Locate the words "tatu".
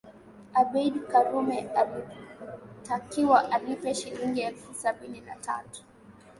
5.35-5.83